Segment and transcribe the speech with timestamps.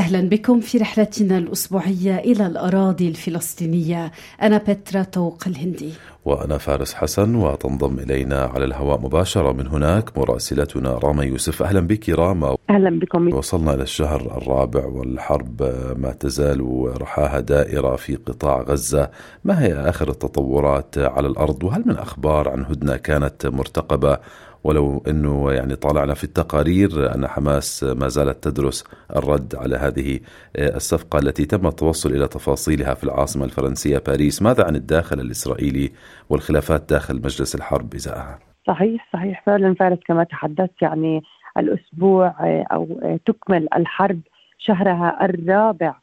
[0.00, 4.12] أهلا بكم في رحلتنا الأسبوعية إلى الأراضي الفلسطينية.
[4.42, 5.92] أنا بترا طوق الهندي.
[6.24, 11.62] وأنا فارس حسن وتنضم إلينا على الهواء مباشرة من هناك مراسلتنا راما يوسف.
[11.62, 12.56] أهلا بك راما.
[12.70, 13.34] أهلا بكم.
[13.34, 15.62] وصلنا إلى الشهر الرابع والحرب
[15.96, 19.10] ما تزال رحاها دائرة في قطاع غزة.
[19.44, 24.18] ما هي آخر التطورات على الأرض؟ وهل من أخبار عن هدنة كانت مرتقبة
[24.64, 28.84] ولو إنه يعني طالعنا في التقارير أن حماس ما زالت تدرس
[29.16, 30.20] الرد على هذه
[30.58, 35.90] الصفقة التي تم التوصل إلى تفاصيلها في العاصمة الفرنسية باريس، ماذا عن الداخل الإسرائيلي
[36.30, 41.22] والخلافات داخل مجلس الحرب إزاءها؟ صحيح صحيح فعلا فارس كما تحدثت يعني
[41.58, 42.34] الأسبوع
[42.72, 44.20] أو تكمل الحرب
[44.58, 45.94] شهرها الرابع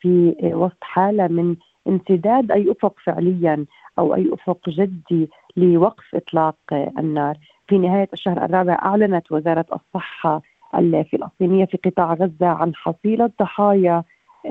[0.00, 1.56] في وسط حالة من
[1.88, 3.64] انسداد أي أفق فعليا
[3.98, 6.56] أو أي أفق جدي لوقف إطلاق
[6.98, 7.36] النار.
[7.68, 10.42] في نهاية الشهر الرابع أعلنت وزارة الصحة
[10.74, 14.02] الفلسطينية في قطاع غزة عن حصيلة ضحايا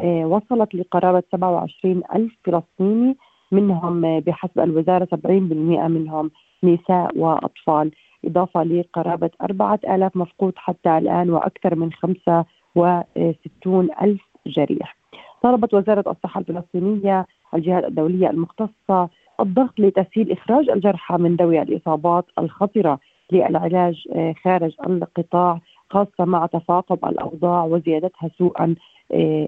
[0.04, 3.18] وصلت لقرابة 27 ألف فلسطيني
[3.52, 6.32] منهم بحسب الوزارة 70% منهم
[6.64, 7.92] نساء وأطفال
[8.26, 14.98] إضافة لقرابة 4000 مفقود حتى الآن وأكثر من 65 ألف جريح.
[15.42, 23.00] طلبت وزارة الصحة الفلسطينية الجهات الدولية المختصة الضغط لتسهيل إخراج الجرحى من ذوي الإصابات الخطرة
[23.32, 24.08] للعلاج
[24.44, 28.76] خارج القطاع خاصة مع تفاقم الأوضاع وزيادتها سوءا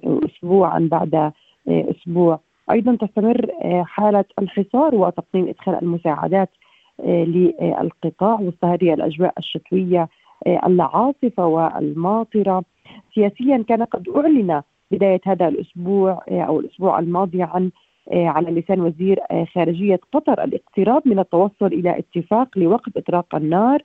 [0.03, 1.31] اسبوعا بعد
[1.67, 2.39] أسبوع.
[2.71, 3.47] أيضا تستمر
[3.83, 6.49] حالة الحصار وتقنين إدخال المساعدات
[7.05, 10.09] للقطاع وسط هذه الأجواء الشتوية
[10.47, 12.63] العاصفة والماطرة.
[13.15, 14.61] سياسيا كان قد أعلن
[14.91, 17.71] بداية هذا الأسبوع أو الأسبوع الماضي عن
[18.11, 19.19] على لسان وزير
[19.55, 23.81] خارجية قطر الاقتراب من التوصل إلى اتفاق لوقف إطلاق النار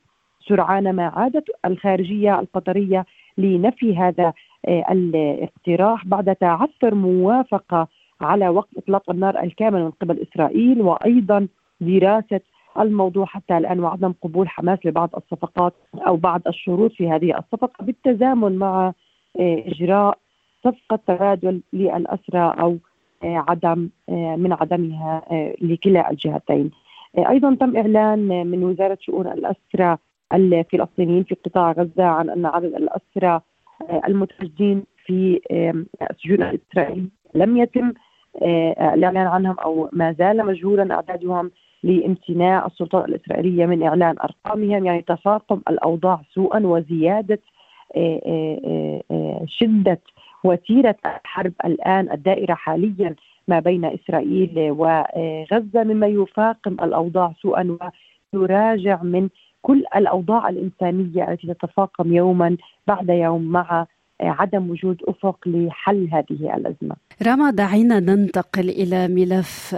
[0.49, 3.07] سرعان ما عادت الخارجية القطرية
[3.39, 4.33] لنفي هذا
[4.69, 7.89] الاقتراح بعد تعثر موافقة
[8.21, 11.49] على وقف إطلاق النار الكامل من قبل إسرائيل وأيضا
[11.81, 12.41] دراسة
[12.79, 15.73] الموضوع حتى الآن وعدم قبول حماس لبعض الصفقات
[16.07, 18.93] أو بعض الشروط في هذه الصفقة بالتزامن مع
[19.41, 20.19] إجراء
[20.65, 22.77] صفقة تبادل للأسرى أو
[23.25, 25.23] عدم من عدمها
[25.61, 26.71] لكلا الجهتين.
[27.19, 29.97] أيضا تم إعلان من وزارة شؤون الاسرى
[30.33, 33.41] الفلسطينيين في قطاع غزة عن أن عدد الاسرى
[34.09, 35.41] المتواجدين في
[36.11, 37.93] السجون الإسرائيلية لم يتم
[38.95, 41.51] الإعلان عنهم أو ما زال مجهولا أعدادهم
[41.83, 47.39] لامتناع السلطات الإسرائيلية من إعلان أرقامهم يعني تفاقم الأوضاع سوءا وزيادة
[49.47, 50.01] شدة
[50.45, 53.15] وتيرة الحرب الآن الدائرة حاليا
[53.49, 57.79] ما بين إسرائيل وغزة مما يفاقم الأوضاع سوءا
[58.33, 59.29] ويراجع من
[59.63, 63.87] كل الأوضاع الإنسانية التي تتفاقم يوما بعد يوم مع
[64.21, 66.97] عدم وجود أفق لحل هذه الأزمة.
[67.23, 69.77] راما دعينا ننتقل إلى ملف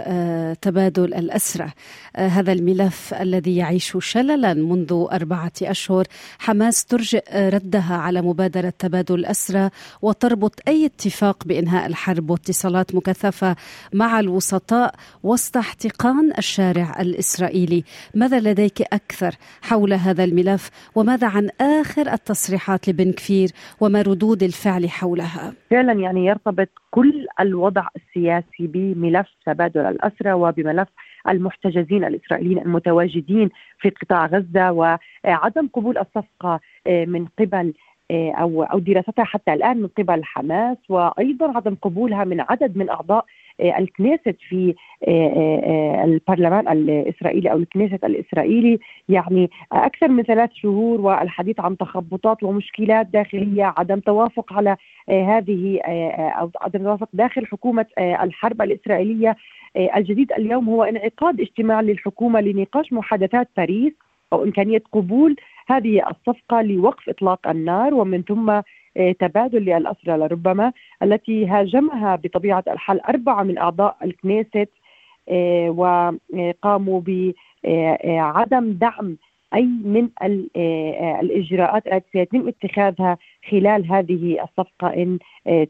[0.61, 1.69] تبادل الاسرى،
[2.15, 6.05] هذا الملف الذي يعيش شللا منذ أربعة أشهر،
[6.39, 9.69] حماس ترجئ ردها على مبادرة تبادل الاسرى
[10.01, 13.55] وتربط أي اتفاق بإنهاء الحرب واتصالات مكثفة
[13.93, 17.83] مع الوسطاء وسط احتقان الشارع الإسرائيلي،
[18.13, 24.89] ماذا لديك أكثر حول هذا الملف؟ وماذا عن آخر التصريحات لبن كفير؟ وما ردود الفعل
[24.89, 30.87] حولها؟ فعلا يعني يرتبط كل الوضع السياسي بملف تبادل الأسرى وبملف
[31.29, 37.73] المحتجزين الإسرائيليين المتواجدين في قطاع غزة وعدم قبول الصفقة من قبل
[38.11, 43.25] أو أو دراستها حتى الآن من قبل حماس وأيضا عدم قبولها من عدد من أعضاء
[43.59, 44.75] الكنيست في
[46.03, 48.79] البرلمان الإسرائيلي أو الكنيست الإسرائيلي
[49.09, 54.77] يعني أكثر من ثلاث شهور والحديث عن تخبطات ومشكلات داخلية عدم توافق على
[55.09, 55.79] هذه
[56.39, 59.35] أو عدم توافق داخل حكومة الحرب الإسرائيلية
[59.95, 63.93] الجديد اليوم هو انعقاد اجتماع للحكومة لنقاش محادثات باريس
[64.33, 65.35] أو إمكانية قبول
[65.67, 68.61] هذه الصفقة لوقف إطلاق النار ومن ثم
[69.19, 74.69] تبادل للأسرى لربما التي هاجمها بطبيعة الحال أربعة من أعضاء الكنيست
[75.69, 77.01] وقاموا
[77.63, 79.17] بعدم دعم
[79.53, 80.09] أي من
[81.21, 83.17] الإجراءات التي سيتم اتخاذها
[83.49, 85.19] خلال هذه الصفقة إن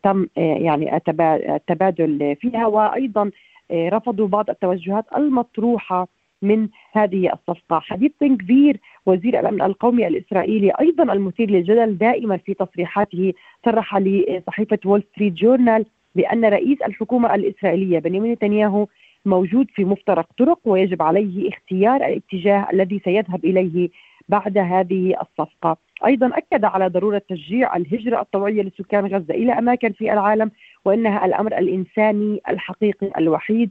[0.03, 2.67] تم يعني التبادل فيها.
[2.67, 3.31] وأيضا
[3.71, 6.07] رفضوا بعض التوجهات المطروحة
[6.41, 7.79] من هذه الصفقة.
[7.79, 13.33] حديث بن كفير وزير الأمن القومي الإسرائيلي أيضا المثير للجدل دائما في تصريحاته
[13.65, 15.85] صرح لصحيفة وول ستريت جورنال
[16.15, 18.87] بأن رئيس الحكومة الإسرائيلية بنيامين نتنياهو
[19.25, 23.89] موجود في مفترق طرق ويجب عليه اختيار الاتجاه الذي سيذهب إليه
[24.29, 25.77] بعد هذه الصفقة.
[26.05, 30.51] أيضا أكد على ضرورة تشجيع الهجرة الطوعية لسكان غزة إلى أماكن في العالم
[30.85, 33.69] وإنها الأمر الإنساني الحقيقي الوحيد.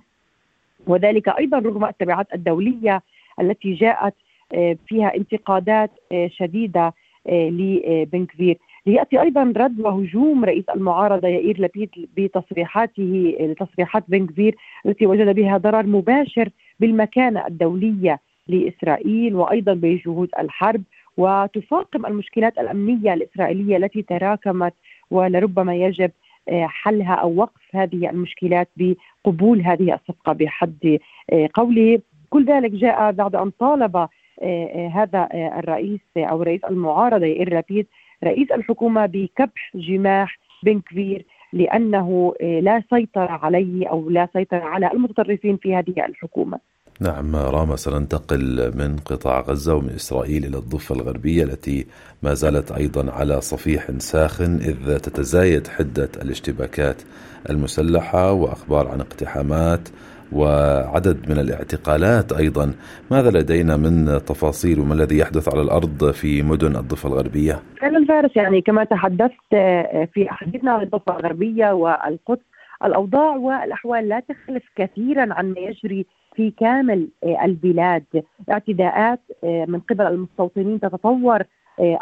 [0.86, 3.02] وذلك أيضا رغم التبعات الدولية
[3.40, 4.14] التي جاءت
[4.54, 6.94] آه، فيها انتقادات آه، شديدة
[7.28, 8.58] آه، لبن كفير.
[8.86, 15.56] ليأتي أيضا رد وهجوم رئيس المعارضة يائير لبيد بتصريحاته لتصريحات بن كفير التي وجد بها
[15.56, 16.48] ضرر مباشر
[16.80, 20.82] بالمكانة الدولية لإسرائيل وأيضا بجهود الحرب.
[21.16, 24.74] وتفاقم المشكلات الأمنية الإسرائيلية التي تراكمت
[25.10, 26.10] ولربما يجب
[26.50, 30.98] حلها أو وقف هذه المشكلات بقبول هذه الصفقة بحد
[31.32, 32.00] آه، قوله
[32.30, 33.96] كل ذلك جاء بعد أن طالب
[34.42, 37.86] آه، هذا الرئيس أو رئيس المعارضة يائير لابيد
[38.24, 45.56] رئيس الحكومة بكبح جماح بن كفير لأنه لا سيطره عليه أو لا سيطره على المتطرفين
[45.56, 46.58] في هذه الحكومة.
[47.00, 51.86] نعم راما سننتقل من قطاع غزة ومن إسرائيل إلى الضفة الغربية التي
[52.22, 57.02] ما زالت أيضا على صفيح ساخن إذ تتزايد حدة الاشتباكات
[57.50, 59.88] المسلحة وأخبار عن اقتحامات
[60.32, 62.72] وعدد من الاعتقالات أيضا
[63.10, 68.36] ماذا لدينا من تفاصيل وما الذي يحدث على الأرض في مدن الضفة الغربية؟ خلال فارس
[68.36, 72.42] يعني كما تحدثت آه، في حديثنا عن الضفة الغربية والقدس
[72.84, 78.04] الأوضاع والأحوال لا تختلف كثيرا عن ما يجري في كامل آه، البلاد.
[78.50, 81.42] اعتداءات آه، من قبل المستوطنين تتطور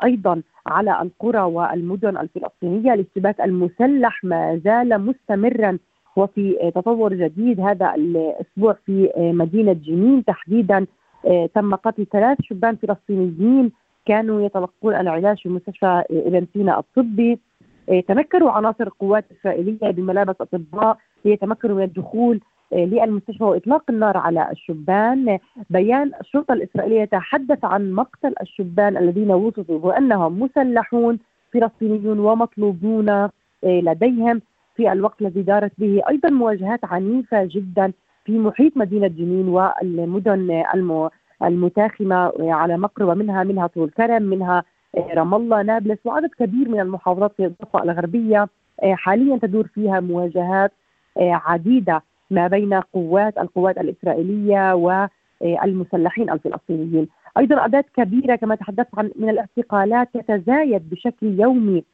[0.04, 2.94] أيضا على القرى والمدن الفلسطينية.
[2.94, 5.78] الاشتباك المسلح ما زال مستمرا
[6.16, 7.60] وفي تطور جديد.
[7.60, 10.86] هذا الأسبوع في مدينة جنين تحديدا
[11.54, 13.72] تم قتل ثلاث شبان فلسطينيين
[14.06, 17.38] كانوا يتلقون العلاج في مستشفى ابن سينا الطبي.
[18.08, 22.40] تمكنوا عناصر القوات الإسرائيلية بملابس أطباء ليتمكنوا من الدخول
[22.72, 25.38] للمستشفى وإطلاق النار على الشبان.
[25.70, 31.18] بيان الشرطة الإسرائيلية يتحدث عن مقتل الشبان الذين وصفوا بأنهم مسلحون
[31.52, 33.28] فلسطينيون ومطلوبون
[33.62, 34.42] لديهم
[34.76, 37.92] في الوقت الذي دارت به أيضا مواجهات عنيفة جدا
[38.24, 40.62] في محيط مدينة جنين والمدن
[41.42, 44.64] المتاخمة على مقربه منها منها طول كرم منها
[45.14, 48.48] رام الله نابلس وعدد كبير من المحافظات في الضفة الغربية.
[48.82, 50.72] حاليا تدور فيها مواجهات
[51.18, 52.02] عديدة.
[52.32, 57.08] ما بين قوات القوات الإسرائيلية والمسلحين الفلسطينيين.
[57.38, 61.84] أيضا اعداد كبيرة كما تحدثت عن من الاعتقالات تتزايد بشكل يومي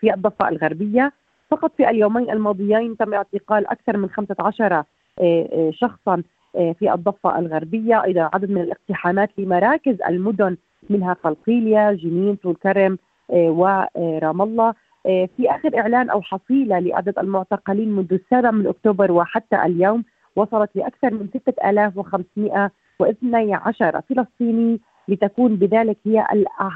[0.00, 1.12] في الضفة الغربية.
[1.50, 4.84] فقط في اليومين الماضيين تم اعتقال أكثر من 15 آه،
[5.18, 6.22] آه، شخصا
[6.56, 8.04] آه، في الضفة الغربية.
[8.04, 10.56] أيضا عدد من الاقتحامات لمراكز المدن
[10.90, 12.98] منها قلقيلية جنين طول كرم
[13.28, 14.74] ورام الله.
[15.04, 20.04] في آخر إعلان أو حصيلة لعدد المعتقلين منذ السابع من أكتوبر وحتى اليوم
[20.36, 26.26] وصلت لأكثر من 6512 فلسطيني لتكون بذلك هي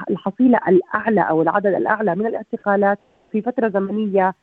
[0.09, 2.99] الحصيلة الأعلى أو العدد الأعلى من الاعتقالات
[3.31, 4.33] في فترة زمنية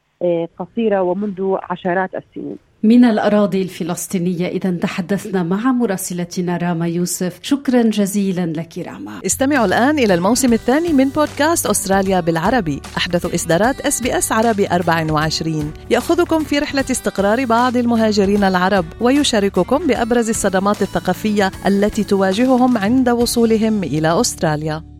[0.58, 2.56] قصيرة ومنذ عشرات السنين.
[2.84, 4.46] من الأراضي الفلسطينية.
[4.48, 7.38] إذا تحدثنا مع مراسلتنا راما يوسف.
[7.42, 9.20] شكرا جزيلا لك راما.
[9.26, 12.80] استمعوا الآن إلى الموسم الثاني من بودكاست أستراليا بالعربي.
[12.96, 19.86] أحدث إصدارات اس بي اس عربي 24 يأخذكم في رحلة استقرار بعض المهاجرين العرب ويشارككم
[19.86, 24.93] بأبرز الصدمات الثقافية التي تواجههم عند وصولهم إلى أستراليا.